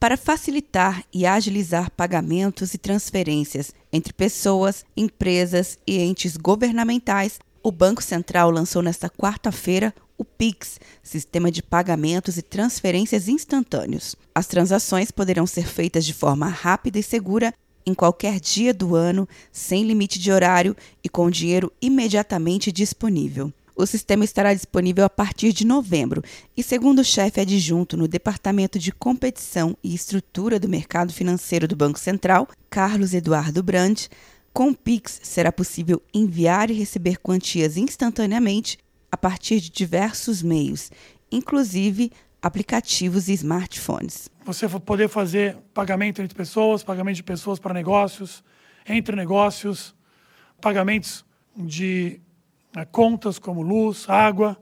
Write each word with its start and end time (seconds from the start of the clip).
Para 0.00 0.16
facilitar 0.16 1.04
e 1.12 1.26
agilizar 1.26 1.90
pagamentos 1.90 2.72
e 2.72 2.78
transferências 2.78 3.70
entre 3.92 4.14
pessoas, 4.14 4.82
empresas 4.96 5.78
e 5.86 5.98
entes 5.98 6.38
governamentais, 6.38 7.38
o 7.62 7.70
Banco 7.70 8.02
Central 8.02 8.50
lançou 8.50 8.80
nesta 8.80 9.10
quarta-feira 9.10 9.94
o 10.16 10.24
PIX, 10.24 10.80
Sistema 11.02 11.50
de 11.50 11.62
Pagamentos 11.62 12.38
e 12.38 12.42
Transferências 12.42 13.28
Instantâneos. 13.28 14.16
As 14.34 14.46
transações 14.46 15.10
poderão 15.10 15.46
ser 15.46 15.66
feitas 15.66 16.06
de 16.06 16.14
forma 16.14 16.48
rápida 16.48 16.98
e 16.98 17.02
segura 17.02 17.52
em 17.84 17.92
qualquer 17.92 18.40
dia 18.40 18.72
do 18.72 18.96
ano, 18.96 19.28
sem 19.52 19.84
limite 19.84 20.18
de 20.18 20.32
horário 20.32 20.74
e 21.04 21.10
com 21.10 21.28
dinheiro 21.30 21.70
imediatamente 21.82 22.72
disponível. 22.72 23.52
O 23.80 23.86
sistema 23.86 24.26
estará 24.26 24.52
disponível 24.52 25.06
a 25.06 25.08
partir 25.08 25.54
de 25.54 25.66
novembro 25.66 26.22
e, 26.54 26.62
segundo 26.62 26.98
o 26.98 27.04
chefe 27.04 27.40
adjunto 27.40 27.96
no 27.96 28.06
Departamento 28.06 28.78
de 28.78 28.92
Competição 28.92 29.74
e 29.82 29.94
Estrutura 29.94 30.60
do 30.60 30.68
Mercado 30.68 31.14
Financeiro 31.14 31.66
do 31.66 31.74
Banco 31.74 31.98
Central, 31.98 32.46
Carlos 32.68 33.14
Eduardo 33.14 33.62
Brandt, 33.62 34.10
com 34.52 34.68
o 34.68 34.76
Pix 34.76 35.20
será 35.22 35.50
possível 35.50 36.02
enviar 36.12 36.70
e 36.70 36.74
receber 36.74 37.16
quantias 37.20 37.78
instantaneamente 37.78 38.76
a 39.10 39.16
partir 39.16 39.60
de 39.60 39.70
diversos 39.70 40.42
meios, 40.42 40.90
inclusive 41.32 42.12
aplicativos 42.42 43.30
e 43.30 43.32
smartphones. 43.32 44.28
Você 44.44 44.66
vai 44.66 44.80
poder 44.80 45.08
fazer 45.08 45.56
pagamento 45.72 46.20
entre 46.20 46.34
pessoas, 46.34 46.84
pagamento 46.84 47.16
de 47.16 47.22
pessoas 47.22 47.58
para 47.58 47.72
negócios, 47.72 48.44
entre 48.86 49.16
negócios, 49.16 49.94
pagamentos 50.60 51.24
de 51.56 52.20
contas 52.90 53.38
como 53.38 53.62
luz, 53.62 54.04
água, 54.08 54.56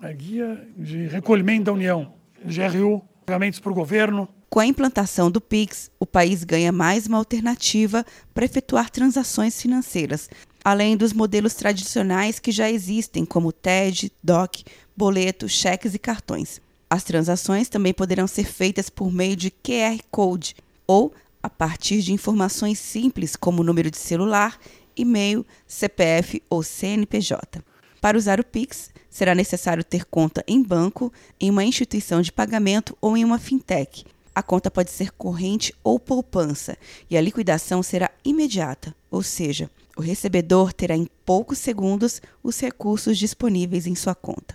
né, 0.00 0.12
guia 0.12 0.66
de 0.76 1.06
recolhimento 1.06 1.64
da 1.64 1.72
União, 1.72 2.12
GRU, 2.44 3.02
pagamentos 3.26 3.60
para 3.60 3.72
o 3.72 3.74
governo. 3.74 4.28
Com 4.48 4.60
a 4.60 4.66
implantação 4.66 5.30
do 5.30 5.40
Pix, 5.40 5.90
o 6.00 6.06
país 6.06 6.42
ganha 6.44 6.72
mais 6.72 7.06
uma 7.06 7.18
alternativa 7.18 8.04
para 8.32 8.44
efetuar 8.44 8.88
transações 8.88 9.60
financeiras, 9.60 10.30
além 10.64 10.96
dos 10.96 11.12
modelos 11.12 11.54
tradicionais 11.54 12.38
que 12.38 12.50
já 12.50 12.70
existem, 12.70 13.26
como 13.26 13.52
TED, 13.52 14.10
DOC, 14.22 14.64
boleto, 14.96 15.48
cheques 15.48 15.94
e 15.94 15.98
cartões. 15.98 16.60
As 16.88 17.04
transações 17.04 17.68
também 17.68 17.92
poderão 17.92 18.26
ser 18.26 18.44
feitas 18.44 18.88
por 18.88 19.12
meio 19.12 19.36
de 19.36 19.50
QR 19.50 19.98
Code 20.10 20.56
ou 20.86 21.12
a 21.42 21.50
partir 21.50 22.00
de 22.00 22.12
informações 22.12 22.78
simples 22.78 23.36
como 23.36 23.62
número 23.62 23.90
de 23.90 23.98
celular 23.98 24.58
e-mail, 24.98 25.46
CPF 25.66 26.42
ou 26.50 26.62
CNPJ. 26.62 27.62
Para 28.00 28.16
usar 28.16 28.38
o 28.38 28.44
Pix, 28.44 28.90
será 29.10 29.34
necessário 29.34 29.82
ter 29.82 30.04
conta 30.04 30.44
em 30.46 30.62
banco, 30.62 31.12
em 31.40 31.50
uma 31.50 31.64
instituição 31.64 32.20
de 32.22 32.32
pagamento 32.32 32.96
ou 33.00 33.16
em 33.16 33.24
uma 33.24 33.38
fintech. 33.38 34.04
A 34.34 34.42
conta 34.42 34.70
pode 34.70 34.90
ser 34.90 35.10
corrente 35.12 35.74
ou 35.82 35.98
poupança 35.98 36.76
e 37.10 37.16
a 37.16 37.20
liquidação 37.20 37.82
será 37.82 38.10
imediata, 38.24 38.94
ou 39.10 39.22
seja, 39.22 39.68
o 39.96 40.00
recebedor 40.00 40.72
terá 40.72 40.96
em 40.96 41.08
poucos 41.24 41.58
segundos 41.58 42.22
os 42.40 42.60
recursos 42.60 43.18
disponíveis 43.18 43.86
em 43.86 43.96
sua 43.96 44.14
conta. 44.14 44.54